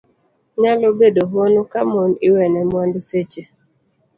Nyalo 0.61 0.87
bedo 0.99 1.21
hono 1.31 1.61
ka 1.71 1.81
mon 1.91 2.11
iwene 2.27 2.59
mwandu 2.69 2.99
seche 3.09 3.41